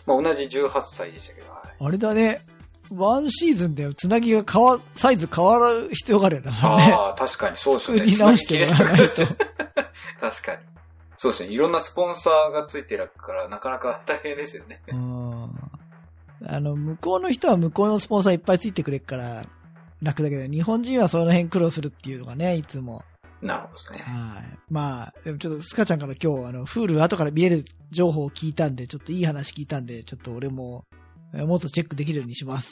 [0.04, 1.76] まあ、同じ18歳でしたけど、はい。
[1.78, 2.44] あれだね。
[2.90, 6.50] ワンシーズンでつなぎが変わ、サイズ変わる必要があるよな。
[6.50, 6.58] ね。
[6.92, 8.00] ああ、確かにそうですよね。
[8.02, 9.14] 作り直してもらわないと。
[10.20, 10.58] 確かに。
[11.16, 11.50] そうですね。
[11.50, 14.82] いろんなスポンサーがついてるから、なかなか 大変ですよね。
[14.88, 15.50] うん。
[16.44, 19.42] あの、向こうの人は向こうのスポンサーいっぱいついてくれるから
[20.02, 23.04] 楽だけど、日本人はその辺苦労するっていうのがね、いつも。
[23.42, 23.98] なるほどですね。
[23.98, 24.59] はい。
[24.70, 30.85] まあ、でもちょっとスカちゃんから今日、あの、フール後から見える情報を聞いたんで、ちょっといい話聞いたんで、ちょっと俺も、
[31.35, 32.70] えもっとチェックできるようにします。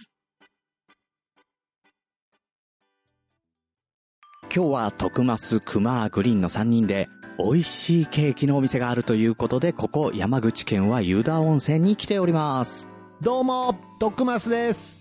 [4.55, 7.07] 今日は徳増熊グリーンの3人で
[7.39, 12.89] 美味しいケーキのお店があるということでここ山口県は湯田温泉に来ております
[13.21, 14.99] どうも、徳増です。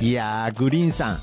[0.00, 1.18] いやー、グリーンさん、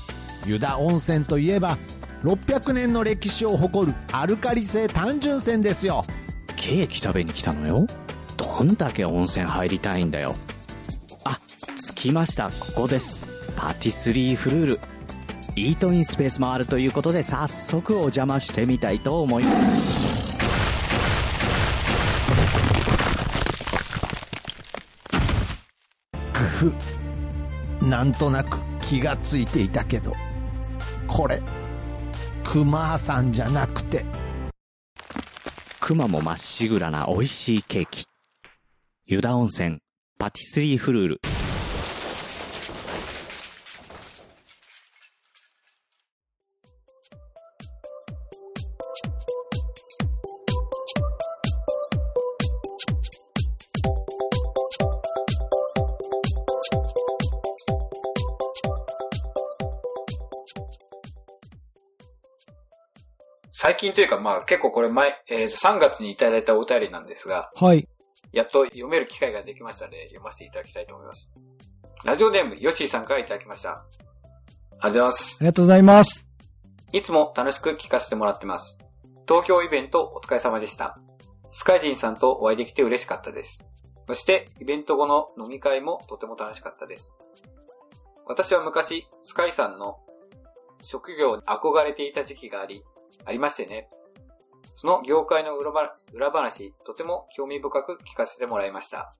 [0.46, 1.76] 湯田温泉といえば、
[2.22, 6.04] 600年の歴史を誇るアルカリ性単純泉ですよ。
[6.56, 7.86] ケーキ食べに来たのよ。
[8.36, 10.36] どんだけ温泉入りたいんだよ。
[11.24, 11.38] あ
[11.94, 12.50] 着きました。
[12.50, 13.26] ここです。
[13.56, 14.80] パティスリーフルール。
[15.56, 20.36] イートインスペースもあるということで早速お邪魔してみたいと思います。
[26.56, 26.72] ふ。
[27.84, 30.12] なんとなく気がついていたけど、
[31.06, 31.42] これ、
[32.58, 34.02] 熊さんじゃなくて、
[35.78, 38.06] 熊もまっしぐらな美味しいケーキ。
[39.04, 39.80] 湯田温泉
[40.18, 41.20] パティスリーフルール。
[63.58, 67.88] 最近というか、まあ結構これ前、えーと3月にいただいたお便りなんですが、はい。
[68.30, 71.30] やっと読める機会ができましたので、読ませていただきたいと思います。
[72.04, 73.70] ラジオネーム、ヨッシーさんからいただきました。
[73.70, 75.36] ありがとうございます。
[75.40, 76.28] ありがとうございます。
[76.92, 78.78] いつも楽しく聞かせてもらってます。
[79.26, 80.98] 東京イベントお疲れ様でした。
[81.50, 83.64] スカイジンさんとお会いできて嬉しかったです。
[84.06, 87.16] そして、イベント後の飲み会もとても楽しかったです。
[88.26, 89.96] 私は昔、スカイさんの
[90.82, 92.84] 職業に憧れていた時期があり、
[93.26, 93.88] ありましてね。
[94.74, 99.14] その業界の裏話、とても興味深く聞かせてもらいました。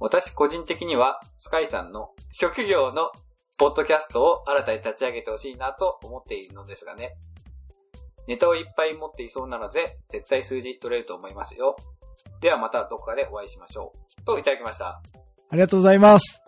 [0.00, 3.12] 私個人的には、スカイさんの職業の
[3.58, 7.16] ポッドキャストを新たに立ち上げてほしいなと思っているのですがね。
[8.26, 11.76] ネタをいっぱい持っていそうなので、絶対数字取れると思いますよ。
[12.40, 14.24] ではまたどこかでお会いしましょう。
[14.24, 14.86] といただきました。
[14.88, 15.00] あ
[15.52, 16.42] りがとうございます。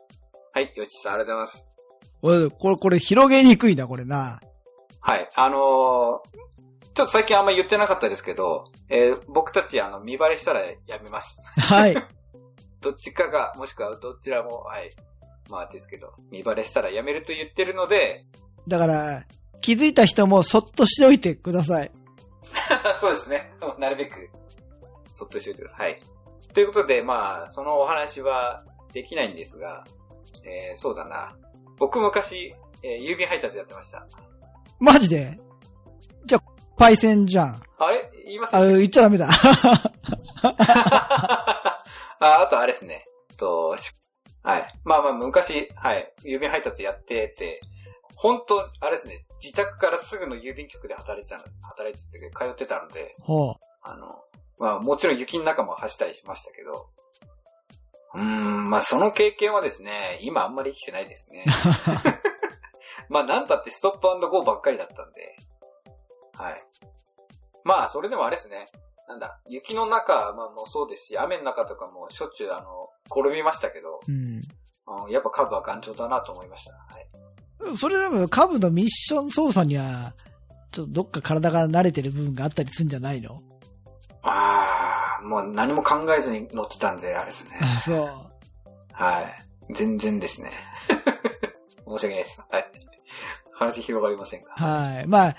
[0.53, 2.51] はい、よちさんありがとうございます。
[2.59, 4.41] これ、これ広げにくいな、これな。
[5.01, 6.21] はい、あのー、
[6.95, 11.43] ちょっと最近あんま言ってなかったですけど、えー僕たちあの、見バレしたらやめます。
[11.61, 11.95] はい。
[12.81, 14.91] どっちかが、もしくはどちらも、はい。
[15.51, 18.25] まあですけど、見バレしたらやめると言ってるので、
[18.69, 19.25] だから、
[19.61, 21.91] 気づいた人もそっとしておいてください。
[23.01, 23.53] そうですね。
[23.79, 24.31] なるべく、
[25.13, 25.93] そっとしておいてください。
[25.93, 26.03] はい。
[26.55, 29.85] ということで、まあ、そのお話はできないんですが、
[30.45, 31.35] えー、そうだな。
[31.79, 34.07] 僕昔、えー郵便配達やってました。
[34.79, 35.37] マジで？
[36.77, 37.63] パイセンじゃん。
[37.79, 38.11] あれ？
[38.27, 39.29] 言いませんあ、言っちゃダメだ。
[39.29, 40.51] た
[42.21, 43.05] あ、あとあれですね。
[43.37, 43.93] と、し
[44.43, 44.75] はい。
[44.85, 46.13] まあまあ、昔、はい。
[46.25, 47.61] 郵便配達やってて、
[48.17, 49.27] 本当あれですね。
[49.43, 53.55] 自宅からすぐの郵便局で働いてたの、働いてて、通ってたので、ほう。
[53.83, 54.09] あの、
[54.59, 56.91] まあもちろん雪の中も走ったりしましたけど、
[58.15, 61.45] うーん、まあその経験はですね、今あんまり生きてないですね。
[63.09, 65.37] まあなんたってストップゴーばっかりだったんで、
[66.37, 66.63] はい。
[67.65, 68.67] まあそれでもあれですね、
[69.09, 74.41] なんだ、雪の中まあもそうですし、雨の中とかもしょっちゅうあの、転びましたけど、うん。
[74.87, 76.73] あのやっぱカブは頑丈だなと思いました。
[76.73, 77.79] はい。
[77.79, 80.13] それでも、カブのミッション操作には、
[80.73, 83.39] ちょっとどっか体が慣れてる部分があったりするんじゃないの？
[84.23, 87.59] ああ、もう何も考えずに乗ってたんで、あれですね。
[87.63, 88.11] あ、 そう。
[88.93, 89.73] はい。
[89.75, 90.51] 全然ですね。
[91.87, 92.45] 申し訳ないです。
[92.51, 92.71] はい。
[93.55, 94.51] 話広がりませんが。
[94.53, 95.07] はい。
[95.07, 95.37] まあ、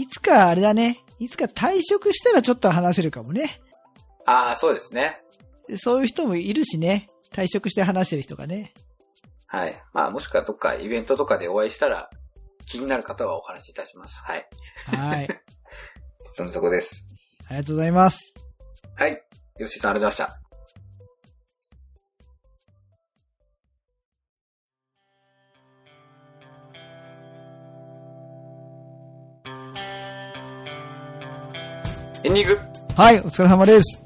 [0.00, 1.02] いつかあれだね。
[1.18, 3.62] いつか退職したらちょっと話せるかもね。
[4.26, 5.16] ああ、そうですね。
[5.76, 7.06] そういう人もいるしね。
[7.32, 8.74] 退職して話してる人がね。
[9.46, 9.82] はい。
[9.94, 12.10] まあ、もしくはどっかイベントとかでお会いしたら、
[12.66, 14.22] 気になる方はお話しいたします。
[14.22, 14.46] はい。
[14.86, 15.28] はい。
[16.34, 17.06] そのとこです。
[17.46, 18.18] ありがとうございます。
[18.96, 19.22] はい。
[19.56, 20.45] 吉井さんありがとうございました。
[32.26, 32.58] エンディング
[32.96, 34.02] はい、お疲れ様です。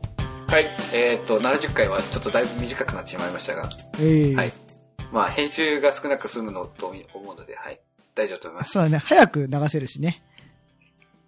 [0.47, 0.67] はい。
[0.93, 4.53] えっ、と、70回はちょっとだいぶ短くなってしまいましたが、ええはい
[5.11, 7.81] まあ、編集が少なく済むのと思うので、はい。
[8.15, 8.73] 大丈夫と思います。
[8.73, 8.99] そうだね。
[8.99, 10.23] 早く流せるしね。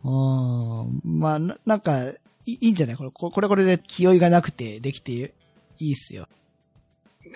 [0.04, 1.00] うん。
[1.02, 2.96] まあ、ななんか、いいいんじゃない？
[2.96, 5.32] これ、ここれこれで気負いがなくてできて
[5.78, 6.28] いいっすよ。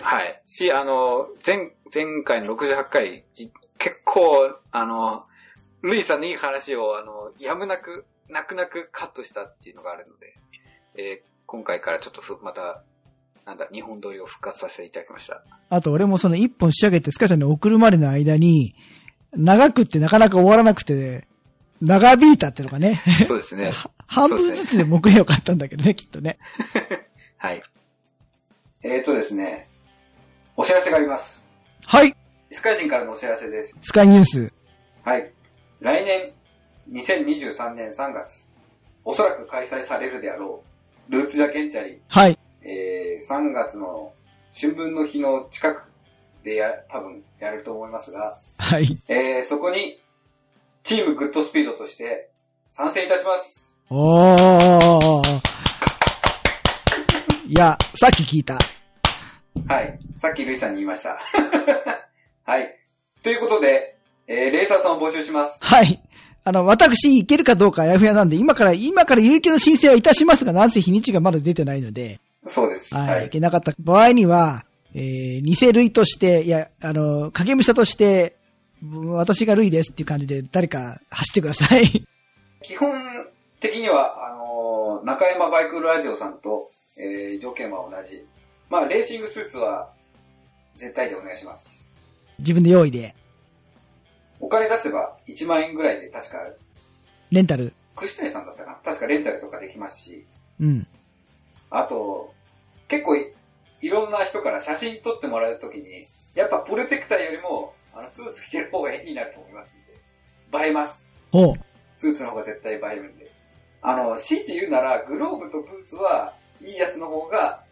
[0.01, 0.39] はい。
[0.45, 5.25] し、あの、前、前回の68回、じ結構、あの、
[5.81, 10.37] ルイさんのいい話を、あの、やむなく、泣く泣くカットしたっていうのがあるので、
[10.95, 12.83] えー今回からちょっとふ、また、
[13.45, 15.45] なんだ、日本撮りを復活させていただきました。
[15.69, 18.75] あと、俺もその一本仕上げてスカちゃんに送るまでの間に、
[19.33, 21.25] 長くってなかなか終わらなくて、
[21.81, 23.71] 長引いたってのがね、そうですね。
[23.71, 26.37] は 半分ずつでも送れよかったんだけどね、きっとね。
[27.37, 27.63] はい。
[28.83, 29.69] えーとですね、
[30.57, 31.45] お知らせがあります。
[31.85, 32.13] はい、
[32.51, 33.73] スカイ人からのお知らせです。
[33.81, 34.53] スカイニュース。
[35.03, 35.31] はい。
[35.79, 36.33] 来年、
[36.91, 38.45] 2023年3月、
[39.03, 40.63] おそらく開催されるであろ
[41.09, 44.13] う、ルーツジャケンチャリ、はい、えー、3月の
[44.59, 45.83] 春分の日の近く
[46.43, 48.97] でや、多分やると思いますが、はい。
[49.07, 50.01] えー、そこに、
[50.83, 52.29] チームグッドスピードとして
[52.71, 53.77] 参戦いたします。
[53.89, 55.57] おー。
[57.47, 58.57] いや、さっき聞いた。
[59.67, 59.99] はい。
[60.17, 61.19] さっきルイさんに言いました。
[62.43, 62.79] はい。
[63.23, 63.97] ということで、
[64.27, 65.63] えー、レーサーさんを募集します。
[65.63, 66.01] はい。
[66.47, 72.95] あの、私、行けるかどうかあやふやなんで、今から、今から有給の申請はいたしますが、なんせ日にちがまだ出てないので、そうです。
[72.95, 74.63] はい、いけなかった場合には、
[74.95, 78.37] えー、偽類として、いや、あの、影武者として、
[79.07, 82.07] 私が類ですっていう感じで、誰か走ってください。
[82.63, 82.95] 基本
[83.59, 88.23] 的には、あのー中山バイクラジオさんと、えー、条件は同じ。
[88.69, 89.89] まあ、レーシングスーツは、
[90.75, 91.89] 絶対でお願いします。
[92.39, 93.13] 自分で用意で、
[94.39, 96.37] お金出せば1万円ぐらいで確か、
[97.31, 97.73] レンタル。
[97.95, 98.77] クシテネさんだったかな？
[98.83, 100.25] 確かレンタルとかできますし、
[100.59, 100.87] うん。
[101.69, 102.33] あと、
[102.87, 103.33] 結構い
[103.81, 110.65] いろんな人から写真撮ってもらうときに、やっぱプロテクターよりも、あの、スーツ着てる方がいいなと思いますんで。
[110.65, 111.05] 映えます。
[111.31, 111.55] おう。
[111.97, 113.31] スーツの方が絶対映えるんで。
[113.81, 117.63] あの、強いて言うなら、グローブとブーツは、いいやつの方が、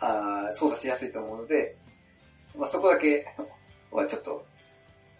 [0.00, 1.76] あー操作しやすいと思うので、
[2.56, 3.26] まあ、そこだけ
[3.90, 4.46] はちょっと、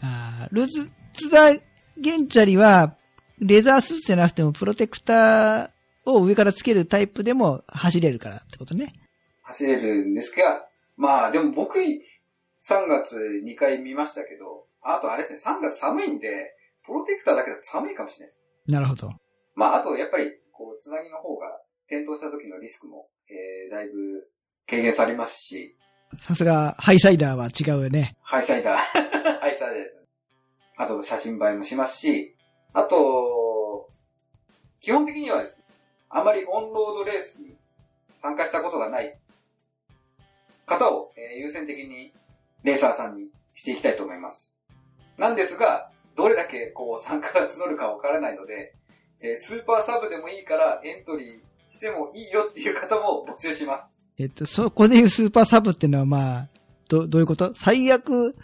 [0.02, 1.54] あールズ、津田
[1.96, 2.96] ゲンチャリは、
[3.38, 5.70] レザースーツじゃなくてもプロテクター
[6.04, 8.94] を上からつけるタイプでも走れるからってことね。
[9.42, 18.40] 走れるんですが、まあでも僕、3月2回見ましたけど、あとあれですね、3月寒いんで、プロテクターだけだと寒いかもしれないです。
[18.72, 19.12] なるほど。
[19.54, 21.46] まああとやっぱり、こう、つなぎの方が、
[21.86, 24.30] 転倒した時のリスクも、えー、だいぶ
[24.68, 25.76] 軽減されますし、
[26.18, 28.16] さすが、ハイサイダーは違うね。
[28.22, 28.76] ハイサイダー。
[29.38, 29.84] ハイサイダー。
[30.76, 32.36] あと、写真映えもしますし、
[32.72, 33.90] あと、
[34.80, 35.64] 基本的にはですね、
[36.08, 37.56] あまりオンロードレースに
[38.22, 39.16] 参加したことがない
[40.66, 42.12] 方を、えー優先的に
[42.64, 44.56] レーサーさんにしていきたいと思います。
[45.16, 48.74] なんですが、どれだけこう参加が募るかわからないので、
[49.20, 53.99] えースーパーサブでもいいからエントリーしてもいいよっていう方も募集します。
[54.20, 56.48] えっと、そこでいうスーパーサブっていうのはまあ、
[56.90, 57.54] ど、どういうこと？
[57.54, 58.36] 最悪、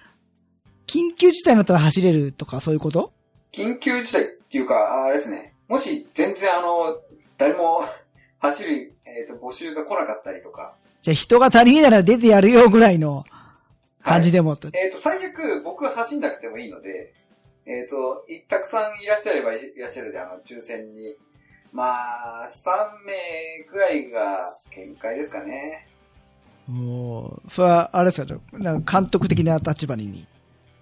[0.86, 3.12] 緊急事態になったら走れるとかそういうこと？
[3.52, 5.52] 緊急事態っていうか、あれですね。
[5.68, 6.98] もし全然あの、
[7.36, 7.84] 誰も
[8.40, 10.74] 走る、えっ、と、募集が来なかったりとか。
[11.02, 13.24] じゃあ人が足りねえなら出てやるよぐらいの
[14.02, 14.68] 感じでもと。
[14.72, 17.12] えっ、と、最悪僕は走んなくてもいいので、
[17.66, 21.16] えっ、と、いたくさんいらっしゃればいらっしゃるで、あの、抽選に。
[21.76, 25.86] まあ、3名くらいが限界ですかね。
[26.66, 30.26] もう、それは、あれですよ、なんか監督的な立場に。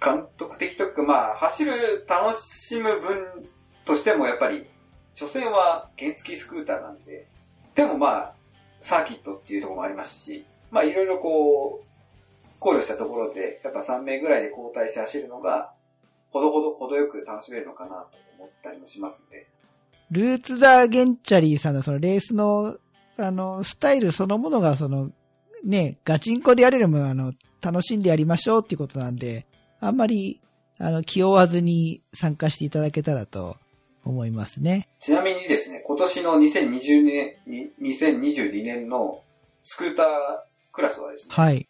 [0.01, 3.49] 監督的というか、まあ、走る楽しむ分
[3.85, 4.69] としてもやっぱり、
[5.17, 7.27] 所詮は原付スクーターなんで、
[7.75, 8.35] でもまあ、
[8.81, 15.73] サーキットっていうところもありますし、まあいろいろこう、考慮したところで、やっぱ3名ぐらいで交代して走るのが、
[16.31, 19.49] ほどほど、ほどよく楽しめるのかなと思ったりもしますんで。
[20.15, 22.77] ルーツ・ザ・ゲンチャリーさんのそのレースの、
[23.17, 25.11] あの、スタイルそのものがその、
[25.65, 29.47] ね、ガチンコでやれるもあの、楽しんでやりましょうっていうことなんで、
[29.81, 30.41] あんまり、
[30.79, 33.57] あの、気負わずに参加していただけたらと
[34.05, 34.89] 思いますね。
[35.01, 39.21] ちなみにですね、今年の2020年、に2022年の
[39.65, 40.07] スクーター
[40.73, 41.69] クラスはですね、はい。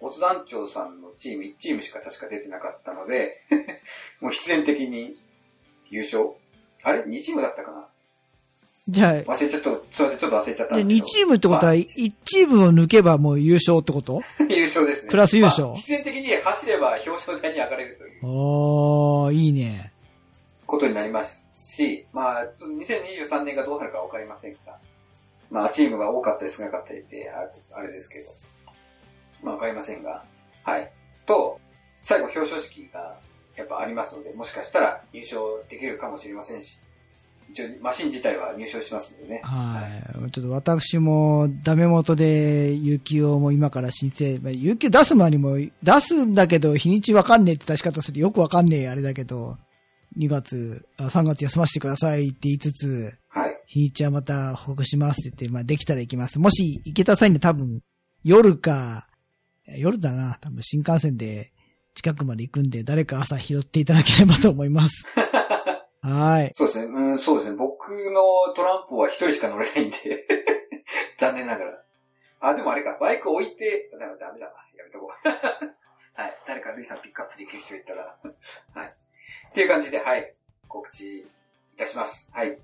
[0.00, 3.40] オツ団長さんのチーム1チームしか確か出てなかったので、
[4.20, 5.16] もう必然的に
[5.90, 6.34] 優勝。
[6.84, 7.86] あれ ?2 チームだったかな？
[8.86, 11.06] じゃあ、忘れちゃった、すいません、ちょっと忘れちゃったんです2けど。
[11.06, 14.20] チームってことは、ま1チームを抜けばもう優勝ってこと？
[14.20, 15.10] あ 優勝ですね。
[15.10, 15.68] クラス優勝？
[15.68, 19.90] まあ必然的に走れば表彰台に上がれるというおー、いいね。
[20.66, 24.76] ことになりますし、まあ、ちょっと2023年がどうなるかわかりませんが、
[25.50, 28.30] まあ、チームが多かったり少なかったりって、ああれですけど、
[29.42, 30.24] まあ、わかりませんが、
[30.62, 30.90] はい。
[31.26, 31.58] と、
[32.02, 33.16] 最後表彰式が
[33.56, 35.40] やっぱありますので、もしかしたら優勝
[35.70, 36.78] できるかもしれませんし、
[37.50, 39.40] 一応マシン自体は入賞しますんでね。
[39.44, 39.82] は
[40.26, 40.30] い。
[40.32, 49.56] ちょっと私もダメ元で有給をもう今から申請、まあ有給出す前にも出すんだけど日にちわかんねえって出し方するよくわかんねえあれだけど、
[50.18, 53.60] 2月、あ3月休ませてくださいって言いつつ、はい。
[53.66, 56.38] 日にちはまた報告しますって言って、まあできたら行きます。
[56.38, 57.82] もし行けた際に多分
[58.24, 59.06] 夜か、
[59.78, 61.52] 夜だな、多分新幹線で
[61.94, 65.04] 近くまで行くんで誰か朝拾っていただければと思います。
[66.02, 66.52] はい。
[66.54, 66.86] そうですね。
[66.86, 67.56] うん、そうですね。
[67.56, 70.26] 僕のトランプは一人しか乗れないんで。
[71.16, 71.82] 残念ながら。
[72.40, 72.98] あ、でもあれか。
[73.00, 74.32] バイク置いて、ダメだわ。
[74.76, 75.28] やめとこう。
[76.20, 76.36] はい。
[76.46, 78.18] 誰かルイさんピックアップできる人いたら。
[78.74, 78.86] はい。
[78.86, 80.34] っていう感じで、はい。
[80.68, 81.26] 告知い
[81.78, 82.30] たします。
[82.34, 82.58] はい。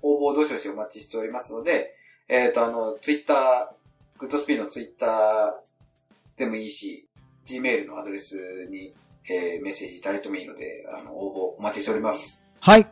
[0.00, 1.94] 応募どしどしお待ちしておりますので、
[2.28, 7.05] えっ、と、あの、ツイッター、グッドスピードのツイッターでもいいし、
[7.46, 8.36] Gmail のアドレス
[8.70, 8.92] に、
[9.28, 12.42] えーメッセージいただいてもいいので、あの、応募お待ちしております。
[12.60, 12.86] はい。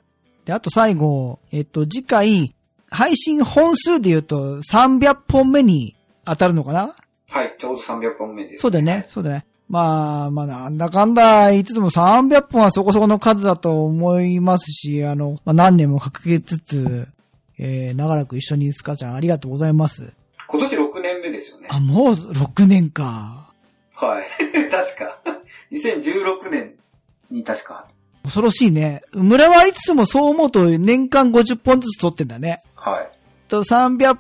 [0.44, 2.55] で、あと最後、えっと、次回、
[2.90, 6.94] 配信本数で言うと300本目に当たるのかな？
[7.28, 7.57] はい。
[7.59, 8.62] ちょうど300本目です。
[8.62, 9.07] そうだよね。
[9.09, 9.46] そうだね。
[9.68, 17.09] まあ、まあ、なんだかんだ言いつつも300本はそこそこの数だと思いますし、あの、まあ、何年もかけつつ、
[17.59, 20.12] えー、長らく一緒にスカちゃんありがとうございます。
[20.48, 21.68] 今年6年目ですよね。
[21.70, 23.52] あ、もう6年か。
[23.95, 24.24] はい。
[24.70, 25.18] 確か。
[25.72, 26.74] 2016年
[27.30, 27.86] に確か。
[28.22, 29.03] 恐ろしいね。
[29.12, 32.61] 村はありつつもそう思うと年間50本ずつ取ってんだね。
[32.74, 33.11] はい。
[33.49, 34.18] と300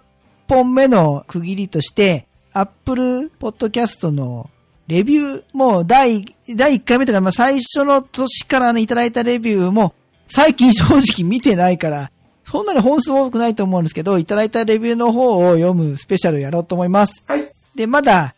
[0.48, 4.50] 本目の区切りとして、Apple Podcast の
[4.86, 9.94] レビューも第、第1回目とか、まあ、最初の年からね、いただいたレビューも、
[10.28, 12.10] 最近正直見てないから、
[12.46, 17.14] そんなに本数多くないと思うんですけど、いただいたレビューの方を読むスペシャルやろうと思います。
[17.26, 17.50] はい。
[17.74, 18.34] で、まだ、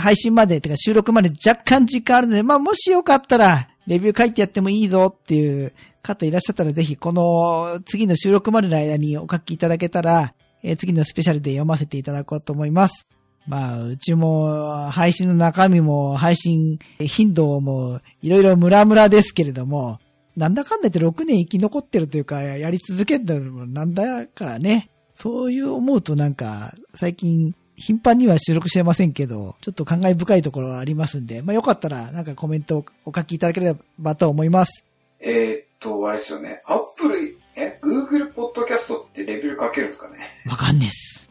[0.00, 5.72] 配信まで、てか収録まで若干時間あるので、まあもしよかったら、レビュー書いてやってもいいぞっていう
[6.02, 13.06] 方いらっしゃったら、ぜひこの次の収録までの間にお書きいただけたら、えー次のスペシャルで読ませていただこうと思います。
[13.46, 19.98] まあ、うちも配信の中身も配信頻度もいろいろムラムラですけれども、
[20.36, 34.84] なんだかんだ言って6年生き残ってるというか、やり続けるのもなんだかね、そういう思うとなんか、最近、頻繁には収録してませんけど、ちょっと感慨深いところはありますんで、まあよかったらなんかコメントをお書きいただければと思います。
[35.20, 36.62] えーっと、あれですよね。
[36.66, 40.18] アップル、え ?Google ポッドキャストってレビュー書けるんですかね？
[40.46, 41.28] わかんねえっす。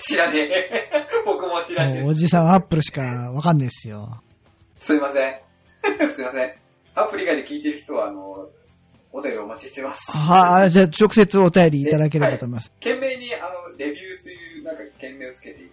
[0.00, 0.90] 知らねえ。
[1.24, 4.20] 僕も知らねえおじさんアップルしかわかんねえっすよ。
[4.80, 5.34] すいません。
[6.14, 6.52] すいません。
[6.96, 8.48] アプリ以外で聞いてる人は、あの、
[9.12, 10.10] お便りお待ちしてます。
[10.12, 12.70] はあ、じゃあ直接お便りいただければと思います。
[12.80, 13.38] 懸命に、あ
[13.70, 15.65] の、レビューという、なんか、懸命をつけて。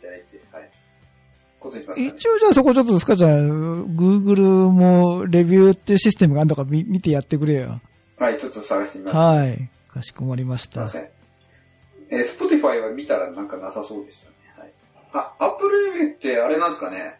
[1.64, 2.08] ことますか、ね。
[2.08, 7.82] 一応じゃあそこちょっとですかじゃあ、Google もレビューっていうシステムがあるのか見見てやってくれよ。
[8.18, 9.18] はい、ちょっと探してみます。
[9.18, 9.70] はい。
[9.88, 10.88] かしこまりました。
[10.88, 12.20] すいません。
[12.20, 14.36] えー、Spotify は見たらなんかなさそうでしたね。
[14.58, 14.74] はい。
[15.14, 17.20] あ、Apple レビューってあれなんですかね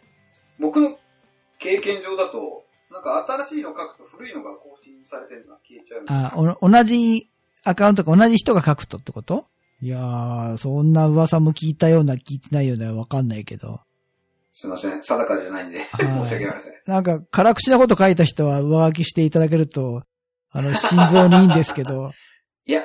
[0.60, 0.98] 僕の
[1.58, 6.04] 経験上だと、なんか新しいの書くと古いのが更新されてるのが消えちゃう。
[6.06, 7.28] あ、お同じ
[7.64, 9.46] アカウントか同じ人が書くとってこと？
[9.82, 13.80] いやー、そんな噂も聞いたような聞いてないようなわかんないけど。
[14.56, 15.02] すいません。
[15.02, 16.72] 定かじゃないんで、はい申し訳ありません。
[16.86, 20.04] なんか、辛口なこと書いた人は上書きしていただけると、
[20.52, 22.12] あの、心臓にいいんですけど、
[22.64, 22.82] いや、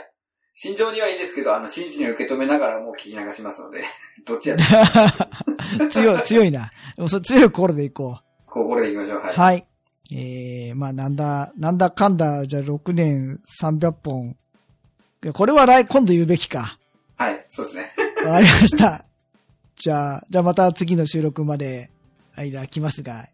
[0.55, 3.83] 心情にはいいんですけど、あの、真摯に受け止めながらもう聞き流しますので、
[4.25, 4.57] どっちやっ
[5.91, 6.71] 強い、強いな。
[7.07, 8.51] そ強い心でいこう。
[8.51, 9.21] こう、これでいきましょう。
[9.21, 9.35] はい。
[9.35, 9.67] はい。
[10.11, 14.35] えー、まあなんだ、なんだかんだ、じゃあ6年300本。
[15.33, 16.79] これは来、今度言うべきか。
[17.15, 17.91] はい、そうですね。
[18.25, 19.05] わかりました。
[19.79, 21.89] じゃあ、じゃあまた次の収録まで
[22.35, 23.29] 間来ますが、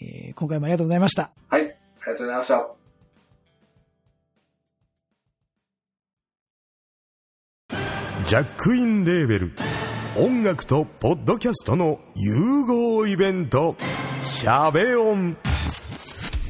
[0.00, 1.30] えー今回もありがとうございました。
[1.48, 1.68] はい、あり
[2.12, 2.66] がとうございました。
[8.28, 9.52] ジャックインレーベル。
[10.18, 13.76] 音楽とポッドキャストの融合イベント
[14.22, 15.36] 「シャベオン」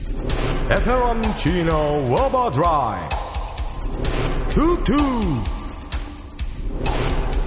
[0.71, 3.09] 「エフェロンチーノウォーバードライ」
[4.55, 5.43] 「トゥトゥ」「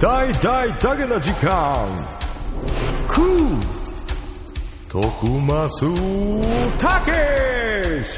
[0.00, 1.94] 大大だけな時間」
[3.06, 3.60] 「クー」
[4.88, 5.84] 「徳マス
[6.78, 8.14] たけし」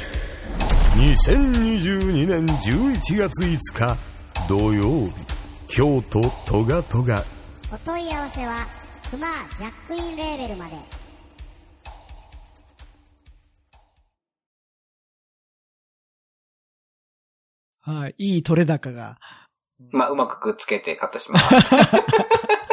[0.95, 3.97] 2022年11月5日
[4.47, 5.11] 土曜日
[5.67, 7.21] 京都トガトガ
[7.69, 8.65] お問い合わせは
[9.11, 9.27] クマ
[9.57, 10.77] ジャックインレーベルまで
[17.85, 18.15] はい。
[18.17, 19.17] いい取れ高が。
[19.91, 21.45] まあ、うまくくっつけてカットします。